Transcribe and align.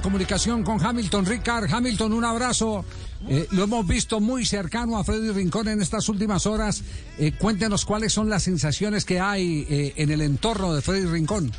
comunicación 0.00 0.62
con 0.62 0.84
Hamilton 0.84 1.26
Ricard. 1.26 1.72
Hamilton, 1.72 2.12
un 2.12 2.24
abrazo. 2.24 2.84
Eh, 3.28 3.46
lo 3.50 3.64
hemos 3.64 3.86
visto 3.86 4.20
muy 4.20 4.44
cercano 4.44 4.96
a 4.96 5.04
Freddy 5.04 5.30
Rincón 5.30 5.68
en 5.68 5.82
estas 5.82 6.08
últimas 6.08 6.46
horas. 6.46 6.84
Eh, 7.18 7.32
cuéntenos 7.38 7.84
cuáles 7.84 8.12
son 8.12 8.30
las 8.30 8.42
sensaciones 8.42 9.04
que 9.04 9.20
hay 9.20 9.66
eh, 9.68 9.92
en 9.96 10.10
el 10.10 10.22
entorno 10.22 10.74
de 10.74 10.82
Freddy 10.82 11.06
Rincón. 11.06 11.52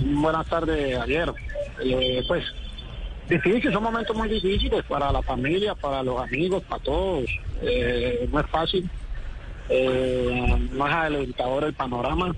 buenas 0.00 0.46
tardes, 0.46 0.98
ayer. 0.98 1.32
pues 2.26 2.44
difícil, 3.28 3.72
son 3.72 3.82
momentos 3.82 4.16
muy 4.16 4.28
difíciles 4.28 4.84
para 4.84 5.12
la 5.12 5.22
familia, 5.22 5.74
para 5.74 6.02
los 6.02 6.20
amigos, 6.20 6.62
para 6.68 6.82
todos. 6.82 7.28
no 8.32 8.40
es 8.40 8.46
fácil. 8.50 8.88
no 9.68 10.88
es 10.88 10.94
alentador 10.94 11.64
el 11.64 11.74
panorama 11.74 12.32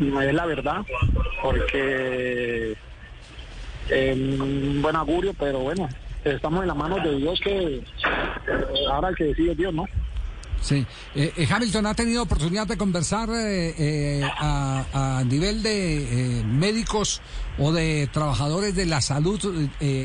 es 0.00 0.34
la 0.34 0.46
verdad, 0.46 0.82
porque 1.42 2.74
en 3.90 4.82
buen 4.82 4.96
augurio, 4.96 5.34
pero 5.38 5.60
bueno, 5.60 5.88
estamos 6.24 6.62
en 6.62 6.68
las 6.68 6.76
manos 6.76 7.02
de 7.02 7.16
Dios 7.16 7.40
que 7.40 7.82
ahora 8.90 9.10
el 9.10 9.16
que 9.16 9.24
decide 9.24 9.54
Dios, 9.54 9.74
¿no? 9.74 9.84
Sí. 10.60 10.86
Eh, 11.14 11.32
eh, 11.36 11.48
Hamilton 11.50 11.86
ha 11.86 11.94
tenido 11.94 12.22
oportunidad 12.22 12.66
de 12.66 12.76
conversar 12.76 13.30
eh, 13.32 14.22
a, 14.22 15.22
nivel 15.26 15.62
de 15.62 16.42
médicos 16.46 17.20
o 17.58 17.72
de 17.72 18.08
trabajadores 18.12 18.74
de 18.74 18.86
la 18.86 19.00
salud 19.00 19.40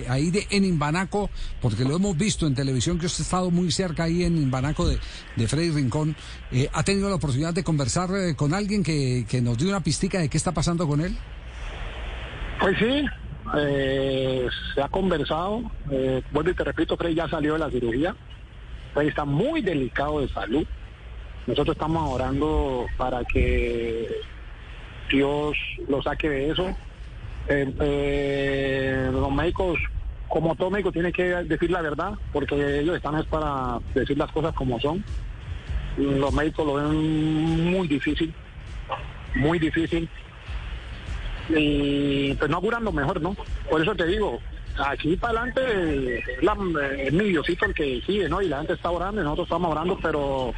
ahí 0.10 0.30
de, 0.30 0.48
en 0.50 0.66
Imbanaco, 0.66 1.30
porque 1.62 1.84
lo 1.84 1.96
hemos 1.96 2.18
visto 2.18 2.48
en 2.48 2.56
televisión 2.56 3.00
que 3.00 3.06
usted 3.06 3.24
estado 3.24 3.50
muy 3.50 3.72
cerca 3.72 4.04
ahí 4.04 4.24
en 4.24 4.38
Imbanaco 4.38 4.88
de, 4.88 5.00
de 5.36 5.48
Freddy 5.48 5.72
Rincón. 5.72 6.16
¿Ha 6.74 6.84
tenido 6.84 7.10
la 7.10 7.16
oportunidad 7.16 7.54
de 7.54 7.64
conversar 7.64 8.10
con 8.36 8.54
alguien 8.54 8.84
que, 8.84 9.26
que 9.28 9.42
nos 9.42 9.58
dio 9.58 9.70
una 9.70 9.82
pistica 9.82 10.20
de 10.20 10.30
qué 10.30 10.38
está 10.38 10.54
pasando 10.54 10.88
con 10.88 11.02
él? 11.02 11.16
Pues 12.60 12.78
sí, 12.78 13.06
se 14.76 14.82
ha 14.82 14.88
conversado. 14.90 15.72
vuelvo 16.32 16.52
y 16.52 16.56
te 16.56 16.64
repito, 16.64 16.98
Freddy 16.98 17.16
ya 17.16 17.30
salió 17.30 17.54
de 17.54 17.60
la 17.60 17.70
cirugía 17.70 18.16
está 19.04 19.26
muy 19.26 19.62
delicado 19.62 20.22
de 20.22 20.30
salud. 20.30 20.66
Nosotros 21.48 21.76
estamos 21.76 22.12
orando 22.12 22.86
para 22.98 23.24
que 23.24 24.10
Dios 25.12 25.56
lo 25.88 26.02
saque 26.02 26.30
de 26.30 26.50
eso. 26.52 26.68
Eh, 27.48 27.74
eh, 27.80 29.10
los 29.12 29.32
médicos, 29.32 29.78
como 30.28 30.56
todo 30.56 30.72
médico, 30.72 30.92
tienen 30.92 31.12
que 31.12 31.24
decir 31.24 31.70
la 31.70 31.82
verdad, 31.82 32.14
porque 32.34 32.80
ellos 32.80 32.96
están 32.96 33.16
es 33.16 33.26
para 33.26 33.80
decir 33.94 34.18
las 34.18 34.32
cosas 34.32 34.54
como 34.54 34.80
son. 34.80 35.04
Los 35.98 36.34
médicos 36.34 36.66
lo 36.66 36.74
ven 36.76 37.72
muy 37.72 37.88
difícil, 37.88 38.34
muy 39.36 39.60
difícil. 39.60 40.10
Y 41.50 42.34
pues 42.34 42.50
no 42.50 42.58
auguran 42.58 42.84
lo 42.84 42.92
mejor, 42.92 43.22
¿no? 43.22 43.36
Por 43.70 43.82
eso 43.82 43.94
te 43.94 44.08
digo, 44.08 44.40
aquí 44.78 45.16
para 45.16 45.42
adelante 45.42 46.24
es 47.08 47.14
mi 47.14 47.26
Diosito 47.26 47.66
el 47.66 47.74
que 47.74 47.96
decide, 47.96 48.30
¿no? 48.30 48.42
Y 48.42 48.48
la 48.48 48.58
gente 48.58 48.74
está 48.74 48.92
orando 48.92 49.22
y 49.22 49.24
nosotros 49.24 49.48
estamos 49.48 49.72
orando, 49.72 49.98
pero 50.02 50.54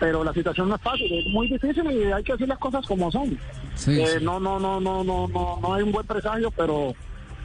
pero 0.00 0.24
la 0.24 0.32
situación 0.32 0.70
no 0.70 0.76
es 0.76 0.80
fácil, 0.80 1.12
es 1.12 1.26
muy 1.26 1.46
difícil 1.48 1.84
y 1.92 2.10
hay 2.10 2.24
que 2.24 2.32
decir 2.32 2.48
las 2.48 2.58
cosas 2.58 2.84
como 2.86 3.12
son. 3.12 3.38
Eh, 3.86 4.18
no, 4.22 4.40
no, 4.40 4.58
no, 4.58 4.80
no, 4.80 5.04
no, 5.04 5.28
no, 5.28 5.58
no 5.60 5.74
hay 5.74 5.82
un 5.82 5.92
buen 5.92 6.06
presagio, 6.06 6.50
pero 6.50 6.94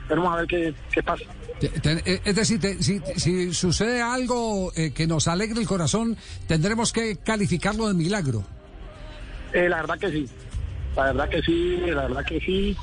vamos 0.09 0.33
a 0.33 0.37
ver 0.37 0.47
qué, 0.47 0.73
qué 0.91 1.03
pasa. 1.03 1.25
Eh, 1.61 2.21
es 2.23 2.35
decir, 2.35 2.61
si, 2.79 3.01
si, 3.17 3.53
sucede 3.53 4.01
algo 4.01 4.71
eh, 4.75 4.91
que 4.93 5.05
nos 5.05 5.27
alegre 5.27 5.59
el 5.59 5.67
corazón, 5.67 6.17
tendremos 6.47 6.93
que 6.93 7.17
calificarlo 7.17 7.89
de 7.89 7.93
milagro. 7.93 8.43
la 9.53 9.75
verdad 9.75 9.99
que 9.99 10.11
sí, 10.11 10.29
la 10.95 11.03
verdad 11.03 11.29
que 11.29 11.41
sí, 11.41 11.77
la 11.87 12.07
verdad 12.07 12.25
que 12.25 12.39
sí 12.39 12.77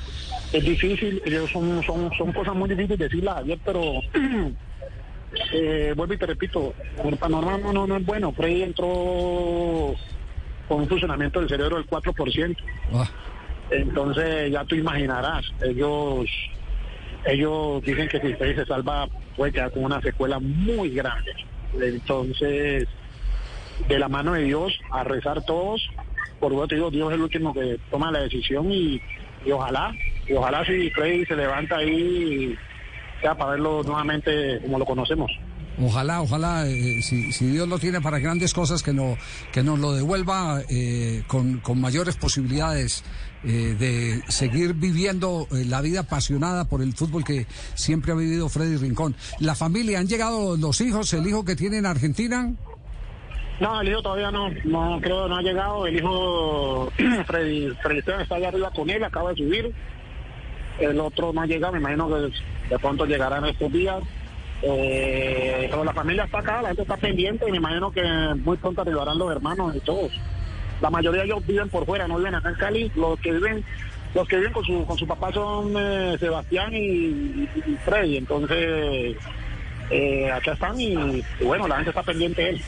es 0.52 0.64
difícil, 0.64 1.22
son, 1.52 1.82
son, 1.82 2.10
son 2.16 2.32
cosas 2.32 2.54
muy 2.54 2.68
difíciles 2.68 2.98
decirlas 2.98 3.38
ayer, 3.38 3.58
pero 3.64 3.80
eh, 5.52 5.94
vuelvo 5.96 6.14
y 6.14 6.18
te 6.18 6.26
repito, 6.26 6.74
el 7.02 7.16
panorama 7.16 7.72
no, 7.72 7.86
no, 7.86 7.96
es 7.96 8.04
bueno. 8.04 8.32
Freddy 8.32 8.62
entró 8.62 9.94
con 10.68 10.80
un 10.80 10.88
funcionamiento 10.88 11.40
del 11.40 11.48
cerebro 11.48 11.76
del 11.76 11.86
4%. 11.86 12.56
Ah. 12.92 13.08
Entonces 13.70 14.50
ya 14.50 14.64
tú 14.64 14.74
imaginarás, 14.74 15.46
ellos 15.62 16.28
ellos 17.24 17.82
dicen 17.82 18.08
que 18.08 18.20
si 18.20 18.34
Freddy 18.34 18.56
se 18.56 18.66
salva 18.66 19.08
puede 19.36 19.52
quedar 19.52 19.72
con 19.72 19.84
una 19.84 20.02
secuela 20.02 20.38
muy 20.38 20.90
grande. 20.90 21.32
Entonces, 21.80 22.86
de 23.88 23.98
la 23.98 24.08
mano 24.08 24.34
de 24.34 24.42
Dios, 24.42 24.78
a 24.90 25.04
rezar 25.04 25.42
todos, 25.44 25.88
por 26.40 26.52
lo 26.52 26.66
te 26.66 26.74
digo, 26.74 26.90
Dios 26.90 27.08
es 27.08 27.14
el 27.14 27.22
último 27.22 27.54
que 27.54 27.78
toma 27.90 28.10
la 28.10 28.20
decisión 28.20 28.70
y, 28.70 29.00
y 29.46 29.52
ojalá 29.52 29.94
y 30.26 30.32
ojalá 30.34 30.64
si 30.64 30.90
Freddy 30.90 31.24
se 31.26 31.36
levanta 31.36 31.76
ahí 31.76 32.56
sea 33.20 33.34
para 33.36 33.52
verlo 33.52 33.82
nuevamente 33.84 34.60
como 34.62 34.78
lo 34.78 34.84
conocemos. 34.84 35.30
Ojalá, 35.80 36.20
ojalá, 36.20 36.66
eh, 36.66 37.00
si, 37.00 37.46
Dios 37.46 37.66
lo 37.66 37.78
tiene 37.78 38.00
para 38.02 38.18
grandes 38.18 38.52
cosas, 38.52 38.82
que, 38.82 38.92
no, 38.92 39.16
que 39.52 39.62
nos 39.62 39.78
lo 39.78 39.92
devuelva 39.92 40.60
eh, 40.68 41.22
con, 41.26 41.60
con, 41.60 41.80
mayores 41.80 42.16
posibilidades 42.16 43.02
eh, 43.42 43.74
de 43.78 44.22
seguir 44.28 44.74
viviendo 44.74 45.46
la 45.50 45.80
vida 45.80 46.00
apasionada 46.00 46.66
por 46.66 46.82
el 46.82 46.92
fútbol 46.92 47.24
que 47.24 47.46
siempre 47.74 48.12
ha 48.12 48.14
vivido 48.14 48.50
Freddy 48.50 48.76
Rincón. 48.76 49.16
¿La 49.40 49.54
familia, 49.54 49.98
han 49.98 50.08
llegado 50.08 50.58
los 50.58 50.80
hijos, 50.82 51.12
el 51.14 51.26
hijo 51.26 51.42
que 51.44 51.56
tiene 51.56 51.78
en 51.78 51.86
Argentina? 51.86 52.52
No, 53.58 53.80
el 53.80 53.88
hijo 53.88 54.02
todavía 54.02 54.30
no, 54.30 54.50
no 54.64 55.00
creo 55.00 55.26
no 55.26 55.36
ha 55.36 55.42
llegado. 55.42 55.86
El 55.86 55.96
hijo 55.96 56.92
Freddy, 57.26 57.70
Freddy 57.82 58.00
está 58.00 58.34
allá 58.34 58.48
arriba 58.48 58.70
con 58.74 58.90
él, 58.90 59.02
acaba 59.02 59.30
de 59.30 59.36
subir 59.36 59.74
el 60.78 61.00
otro 61.00 61.32
no 61.32 61.44
llega, 61.44 61.70
me 61.70 61.78
imagino 61.78 62.08
que 62.08 62.32
de 62.68 62.78
pronto 62.78 63.06
llegará 63.06 63.38
en 63.38 63.46
estos 63.46 63.72
días. 63.72 64.02
Eh, 64.64 65.66
pero 65.68 65.82
la 65.82 65.92
familia 65.92 66.24
está 66.24 66.38
acá, 66.38 66.62
la 66.62 66.68
gente 66.68 66.82
está 66.82 66.96
pendiente 66.96 67.48
y 67.48 67.50
me 67.50 67.56
imagino 67.56 67.90
que 67.90 68.02
muy 68.44 68.56
pronto 68.56 68.82
arribarán 68.82 69.18
los 69.18 69.32
hermanos 69.32 69.74
y 69.74 69.80
todos. 69.80 70.12
La 70.80 70.90
mayoría 70.90 71.22
de 71.22 71.26
ellos 71.26 71.46
viven 71.46 71.68
por 71.68 71.84
fuera, 71.84 72.06
no 72.06 72.18
viven 72.18 72.34
acá 72.34 72.50
en 72.50 72.54
Cali. 72.56 72.92
Los 72.94 73.18
que 73.20 73.32
viven 73.32 73.64
los 74.14 74.28
que 74.28 74.36
viven 74.36 74.52
con 74.52 74.64
su, 74.64 74.84
con 74.84 74.98
su 74.98 75.06
papá 75.06 75.32
son 75.32 75.74
eh, 75.76 76.16
Sebastián 76.18 76.70
y, 76.74 77.48
Freddy. 77.84 78.18
Entonces, 78.18 79.16
eh, 79.90 80.30
acá 80.30 80.52
están 80.52 80.78
y, 80.80 80.92
y, 80.94 81.44
bueno, 81.44 81.66
la 81.66 81.76
gente 81.76 81.90
está 81.90 82.02
pendiente 82.02 82.42
de 82.42 82.50
él. 82.50 82.62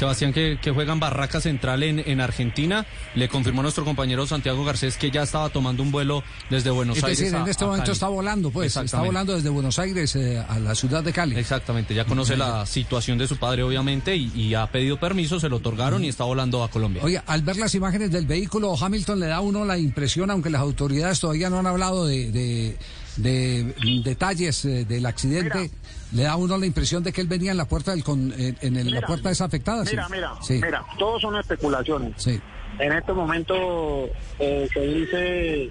Sebastián, 0.00 0.32
que, 0.32 0.58
que 0.62 0.70
juega 0.70 0.94
en 0.94 1.00
Barraca 1.00 1.42
Central 1.42 1.82
en, 1.82 1.98
en, 1.98 2.22
Argentina. 2.22 2.86
Le 3.14 3.28
confirmó 3.28 3.60
nuestro 3.60 3.84
compañero 3.84 4.26
Santiago 4.26 4.64
Garcés 4.64 4.96
que 4.96 5.10
ya 5.10 5.24
estaba 5.24 5.50
tomando 5.50 5.82
un 5.82 5.92
vuelo 5.92 6.24
desde 6.48 6.70
Buenos 6.70 6.96
es 6.96 7.04
Aires. 7.04 7.18
Decir, 7.18 7.34
en 7.34 7.46
este 7.46 7.66
momento 7.66 7.92
está 7.92 8.08
volando, 8.08 8.50
pues. 8.50 8.74
Está 8.74 9.02
volando 9.02 9.34
desde 9.34 9.50
Buenos 9.50 9.78
Aires 9.78 10.16
eh, 10.16 10.42
a 10.48 10.58
la 10.58 10.74
ciudad 10.74 11.04
de 11.04 11.12
Cali. 11.12 11.36
Exactamente. 11.36 11.94
Ya 11.94 12.06
conoce 12.06 12.34
la 12.34 12.64
situación 12.64 13.18
de 13.18 13.28
su 13.28 13.36
padre, 13.36 13.62
obviamente, 13.62 14.16
y, 14.16 14.54
ha 14.54 14.66
pedido 14.68 14.98
permiso, 14.98 15.38
se 15.38 15.50
lo 15.50 15.56
otorgaron 15.56 16.02
y 16.02 16.08
está 16.08 16.24
volando 16.24 16.64
a 16.64 16.70
Colombia. 16.70 17.02
Oye, 17.04 17.20
al 17.26 17.42
ver 17.42 17.58
las 17.58 17.74
imágenes 17.74 18.10
del 18.10 18.26
vehículo, 18.26 18.74
Hamilton 18.80 19.20
le 19.20 19.26
da 19.26 19.36
a 19.36 19.40
uno 19.40 19.66
la 19.66 19.76
impresión, 19.76 20.30
aunque 20.30 20.48
las 20.48 20.62
autoridades 20.62 21.20
todavía 21.20 21.50
no 21.50 21.58
han 21.58 21.66
hablado 21.66 22.06
de, 22.06 22.32
de, 22.32 22.76
detalles 23.16 24.64
eh, 24.64 24.84
del 24.84 25.06
accidente 25.06 25.70
le 26.12 26.22
da 26.22 26.32
a 26.32 26.36
uno 26.36 26.56
la 26.58 26.66
impresión 26.66 27.02
de 27.02 27.12
que 27.12 27.20
él 27.20 27.28
venía 27.28 27.50
en 27.50 27.56
la 27.56 27.66
puerta 27.66 27.92
del 27.92 28.04
con, 28.04 28.32
en, 28.36 28.94
la 28.94 29.00
puerta 29.02 29.28
desafectada. 29.28 29.84
Mira, 29.84 30.08
mira, 30.08 30.32
mira, 30.48 30.84
todos 30.98 31.22
son 31.22 31.36
especulaciones. 31.36 32.14
Sí. 32.16 32.40
En 32.78 32.92
este 32.92 33.12
momento 33.12 34.08
eh, 34.38 34.68
se 34.72 34.80
dice 34.80 35.70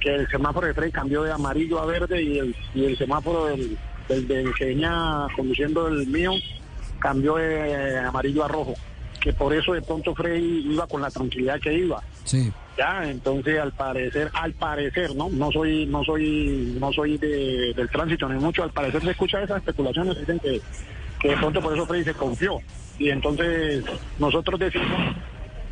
que 0.00 0.14
el 0.14 0.28
semáforo 0.28 0.66
de 0.66 0.74
Frey 0.74 0.90
cambió 0.90 1.22
de 1.22 1.32
amarillo 1.32 1.80
a 1.80 1.86
verde 1.86 2.22
y 2.22 2.38
el, 2.38 2.56
y 2.74 2.84
el 2.84 2.98
semáforo 2.98 3.46
del, 3.46 3.78
del, 4.08 4.52
que 4.54 4.64
venía 4.66 5.26
conduciendo 5.36 5.88
el 5.88 6.06
mío 6.06 6.32
cambió 6.98 7.36
de 7.36 7.98
amarillo 7.98 8.44
a 8.44 8.48
rojo. 8.48 8.74
Que 9.22 9.32
por 9.32 9.54
eso 9.54 9.72
de 9.72 9.82
pronto 9.82 10.14
Frey 10.14 10.66
iba 10.68 10.86
con 10.86 11.00
la 11.00 11.10
tranquilidad 11.10 11.60
que 11.60 11.72
iba. 11.72 12.02
Sí. 12.24 12.52
Ya, 12.76 13.08
entonces 13.08 13.60
al 13.60 13.72
parecer, 13.72 14.30
al 14.32 14.52
parecer, 14.54 15.14
¿no? 15.14 15.28
No 15.30 15.52
soy, 15.52 15.86
no 15.86 16.02
soy, 16.02 16.76
no 16.80 16.92
soy 16.92 17.18
de, 17.18 17.72
del 17.74 17.88
tránsito 17.88 18.28
ni 18.28 18.40
mucho, 18.40 18.64
al 18.64 18.72
parecer 18.72 19.02
se 19.02 19.10
escucha 19.10 19.42
esas 19.42 19.58
especulaciones, 19.58 20.18
dicen 20.18 20.40
que, 20.40 20.60
que 21.20 21.28
de 21.28 21.36
pronto 21.36 21.60
por 21.60 21.74
eso 21.74 21.86
Freddy 21.86 22.04
se 22.04 22.14
confió. 22.14 22.58
Y 22.98 23.10
entonces 23.10 23.84
nosotros 24.18 24.58
decimos 24.58 25.14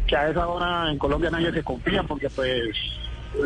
que 0.06 0.16
a 0.16 0.28
esa 0.28 0.46
hora 0.46 0.90
en 0.90 0.98
Colombia 0.98 1.30
nadie 1.30 1.52
se 1.52 1.62
confía 1.62 2.02
porque 2.02 2.28
pues 2.30 2.70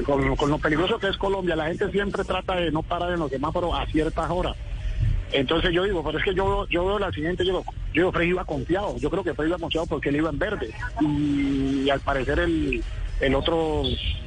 con, 0.04 0.36
con, 0.36 0.50
lo 0.50 0.58
peligroso 0.58 0.98
que 0.98 1.08
es 1.08 1.16
Colombia, 1.16 1.56
la 1.56 1.66
gente 1.66 1.90
siempre 1.90 2.24
trata 2.24 2.56
de 2.56 2.70
no 2.70 2.82
parar 2.82 3.12
en 3.12 3.20
los 3.20 3.30
semáforos 3.30 3.72
a 3.74 3.86
ciertas 3.86 4.30
horas. 4.30 4.56
Entonces 5.32 5.72
yo 5.72 5.84
digo, 5.84 6.02
pero 6.04 6.18
es 6.18 6.24
que 6.24 6.34
yo, 6.34 6.66
yo 6.68 6.86
veo 6.86 6.98
la 6.98 7.10
siguiente, 7.10 7.44
yo, 7.44 7.62
yo 7.94 8.12
Freddy 8.12 8.30
iba 8.30 8.44
confiado, 8.44 8.98
yo 8.98 9.08
creo 9.08 9.24
que 9.24 9.32
Freddy 9.32 9.48
iba 9.50 9.58
confiado 9.58 9.86
porque 9.86 10.10
él 10.10 10.16
iba 10.16 10.28
en 10.28 10.38
verde. 10.38 10.70
y 11.00 11.88
al 11.88 12.00
parecer 12.00 12.40
el 12.40 12.84
el 13.20 13.34
otro 13.34 13.82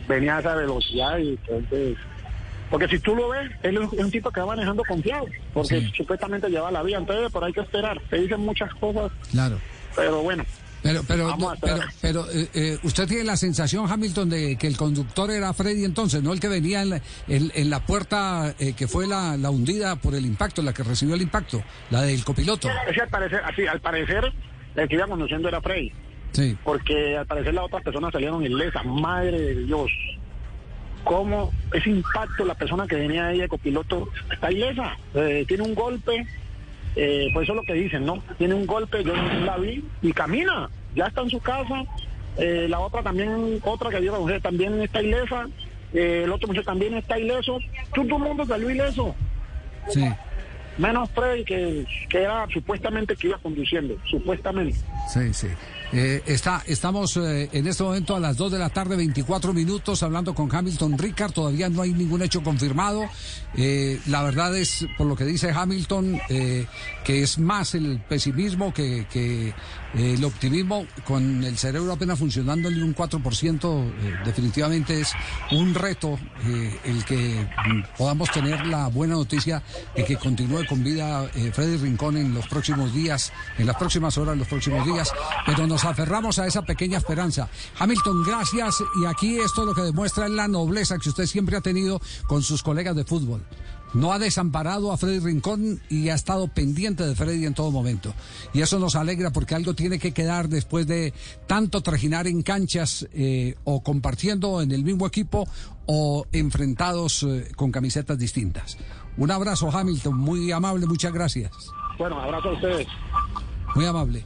venía 0.07 0.37
a 0.37 0.39
esa 0.39 0.55
velocidad 0.55 1.17
y 1.19 1.29
entonces... 1.29 1.97
Porque 2.69 2.87
si 2.89 2.99
tú 2.99 3.15
lo 3.15 3.29
ves, 3.29 3.49
él 3.63 3.77
es 3.77 3.93
un 3.93 4.11
tipo 4.11 4.29
que 4.29 4.41
va 4.41 4.47
manejando 4.47 4.83
confiado, 4.85 5.25
porque 5.53 5.89
supuestamente 5.95 6.49
lleva 6.49 6.69
la 6.69 6.83
vía, 6.83 6.97
entonces 6.97 7.31
por 7.31 7.41
ahí 7.41 7.53
que 7.53 7.61
esperar, 7.61 8.01
te 8.09 8.17
dicen 8.17 8.41
muchas 8.41 8.73
cosas. 8.73 9.09
Claro. 9.31 9.57
Pero 9.95 10.21
bueno, 10.21 10.43
Pero, 10.87 11.03
pero, 11.07 11.35
pero, 11.59 11.79
pero 12.01 12.31
eh, 12.31 12.47
eh, 12.53 12.77
usted 12.83 13.07
tiene 13.07 13.23
la 13.23 13.35
sensación, 13.35 13.91
Hamilton, 13.91 14.29
de 14.29 14.55
que 14.55 14.67
el 14.67 14.77
conductor 14.77 15.29
era 15.31 15.53
Freddy 15.53 15.83
entonces, 15.83 16.23
no 16.23 16.31
el 16.31 16.39
que 16.39 16.47
venía 16.47 16.81
en 16.81 16.91
la, 16.91 17.01
en, 17.27 17.51
en 17.53 17.69
la 17.69 17.85
puerta 17.85 18.55
eh, 18.59 18.73
que 18.73 18.87
fue 18.87 19.05
la, 19.07 19.35
la 19.37 19.49
hundida 19.49 19.97
por 19.97 20.15
el 20.15 20.25
impacto, 20.25 20.61
la 20.61 20.73
que 20.73 20.83
recibió 20.83 21.15
el 21.15 21.21
impacto, 21.21 21.61
la 21.89 22.03
del 22.03 22.23
copiloto. 22.23 22.69
Ese 22.89 23.01
al 23.01 23.09
parecer, 23.09 23.41
así, 23.43 23.67
al 23.67 23.81
parecer, 23.81 24.31
el 24.75 24.87
que 24.87 24.95
iba 24.95 25.07
conduciendo 25.07 25.49
era 25.49 25.61
Frey. 25.61 25.91
Sí. 26.33 26.55
porque 26.63 27.17
al 27.17 27.25
parecer 27.25 27.53
las 27.53 27.63
otras 27.65 27.81
personas 27.83 28.11
salieron 28.11 28.43
ilesas. 28.45 28.85
Madre 28.85 29.39
de 29.39 29.55
Dios. 29.63 29.89
¿Cómo 31.03 31.51
ese 31.73 31.89
impacto, 31.89 32.45
la 32.45 32.53
persona 32.53 32.85
que 32.85 32.97
venía 32.97 33.27
ahí 33.27 33.39
de 33.39 33.47
copiloto 33.47 34.09
está 34.31 34.51
ilesa? 34.51 34.97
Eh, 35.15 35.45
tiene 35.47 35.63
un 35.63 35.73
golpe, 35.73 36.27
eh, 36.99 37.29
pues 37.31 37.43
eso 37.43 37.53
es 37.53 37.57
lo 37.57 37.63
que 37.63 37.73
dicen, 37.73 38.05
¿no? 38.05 38.23
Tiene 38.39 38.55
un 38.55 38.65
golpe, 38.65 39.03
yo 39.03 39.13
la 39.45 39.57
vi 39.57 39.83
y 40.01 40.11
camina, 40.11 40.67
ya 40.95 41.05
está 41.05 41.21
en 41.21 41.29
su 41.29 41.39
casa. 41.39 41.83
Eh, 42.37 42.65
la 42.67 42.79
otra 42.79 43.03
también, 43.03 43.59
otra 43.63 43.91
que 43.91 44.01
lleva 44.01 44.19
mujer 44.19 44.41
también 44.41 44.81
está 44.81 45.01
ilesa. 45.01 45.47
Eh, 45.93 46.23
el 46.25 46.31
otro 46.31 46.47
muchacho 46.47 46.65
también 46.65 46.95
está 46.95 47.19
ileso. 47.19 47.59
Todo 47.93 48.03
el 48.03 48.23
mundo 48.23 48.45
salió 48.47 48.69
ileso. 48.71 49.15
Sí. 49.89 50.09
Menos 50.77 51.09
Freddy, 51.11 51.43
que, 51.43 51.85
que 52.09 52.21
era 52.21 52.47
supuestamente 52.53 53.15
que 53.15 53.27
iba 53.27 53.37
conduciendo, 53.39 53.95
supuestamente. 54.09 54.77
Sí, 55.11 55.33
sí. 55.33 55.47
Eh, 55.93 56.21
está, 56.25 56.63
estamos 56.67 57.15
eh, 57.15 57.49
en 57.53 57.65
este 57.65 57.81
momento 57.81 58.15
a 58.15 58.19
las 58.19 58.35
2 58.35 58.51
de 58.51 58.59
la 58.59 58.69
tarde, 58.69 58.97
24 58.97 59.53
minutos, 59.53 60.03
hablando 60.03 60.35
con 60.35 60.53
Hamilton 60.53 60.97
Ricard. 60.97 61.31
Todavía 61.31 61.69
no 61.69 61.81
hay 61.81 61.93
ningún 61.93 62.21
hecho 62.21 62.43
confirmado. 62.43 63.05
Eh, 63.55 63.99
la 64.07 64.21
verdad 64.23 64.55
es, 64.55 64.85
por 64.97 65.07
lo 65.07 65.15
que 65.15 65.23
dice 65.23 65.51
Hamilton, 65.51 66.19
que 66.27 67.23
es 67.23 67.39
más 67.39 67.73
el 67.73 67.99
pesimismo 68.07 68.73
que, 68.73 69.05
que, 69.11 69.53
el 69.95 70.23
optimismo. 70.23 70.85
Con 71.05 71.43
el 71.43 71.57
cerebro 71.57 71.93
apenas 71.93 72.19
funcionando 72.19 72.67
en 72.67 72.83
un 72.83 72.93
4%, 72.93 73.83
eh, 73.83 74.15
definitivamente 74.25 74.99
es 74.99 75.13
un 75.51 75.73
reto 75.73 76.19
el 76.83 77.05
que 77.05 77.47
podamos 77.97 78.29
tener 78.31 78.65
la 78.67 78.87
buena 78.87 79.15
noticia 79.15 79.63
de 79.95 80.03
que 80.03 80.17
continúe 80.17 80.65
con 80.67 80.83
vida 80.83 81.29
eh, 81.35 81.51
Freddy 81.53 81.77
Rincón 81.77 82.17
en 82.17 82.33
los 82.33 82.47
próximos 82.47 82.93
días, 82.93 83.31
en 83.57 83.67
las 83.67 83.75
próximas 83.77 84.17
horas, 84.17 84.33
en 84.33 84.39
los 84.39 84.47
próximos 84.47 84.85
días, 84.85 85.11
pero 85.45 85.67
nos 85.67 85.85
aferramos 85.85 86.39
a 86.39 86.47
esa 86.47 86.61
pequeña 86.61 86.97
esperanza. 86.97 87.49
Hamilton, 87.79 88.23
gracias. 88.23 88.83
Y 89.01 89.05
aquí 89.05 89.39
esto 89.39 89.65
lo 89.65 89.73
que 89.73 89.81
demuestra 89.81 90.25
es 90.25 90.31
la 90.31 90.47
nobleza 90.47 90.97
que 90.97 91.09
usted 91.09 91.25
siempre 91.25 91.57
ha 91.57 91.61
tenido 91.61 91.99
con 92.27 92.43
sus 92.43 92.63
colegas 92.63 92.95
de 92.95 93.03
fútbol. 93.03 93.41
No 93.93 94.11
ha 94.11 94.19
desamparado 94.19 94.91
a 94.91 94.97
Freddy 94.97 95.19
Rincón 95.19 95.79
y 95.89 96.09
ha 96.09 96.15
estado 96.15 96.47
pendiente 96.47 97.05
de 97.05 97.15
Freddy 97.15 97.45
en 97.45 97.53
todo 97.53 97.71
momento. 97.71 98.13
Y 98.53 98.61
eso 98.61 98.79
nos 98.79 98.95
alegra 98.95 99.31
porque 99.31 99.55
algo 99.55 99.73
tiene 99.73 99.99
que 99.99 100.13
quedar 100.13 100.49
después 100.49 100.87
de 100.87 101.13
tanto 101.47 101.81
trajinar 101.81 102.27
en 102.27 102.41
canchas 102.41 103.07
eh, 103.13 103.55
o 103.63 103.81
compartiendo 103.81 104.61
en 104.61 104.71
el 104.71 104.83
mismo 104.83 105.07
equipo 105.07 105.47
o 105.85 106.25
enfrentados 106.31 107.23
eh, 107.23 107.51
con 107.55 107.71
camisetas 107.71 108.17
distintas. 108.17 108.77
Un 109.17 109.31
abrazo, 109.31 109.71
Hamilton, 109.71 110.15
muy 110.15 110.51
amable, 110.51 110.85
muchas 110.85 111.11
gracias. 111.11 111.51
Bueno, 111.97 112.19
abrazo 112.19 112.49
a 112.49 112.53
ustedes. 112.53 112.87
Muy 113.73 113.85
amable. 113.85 114.23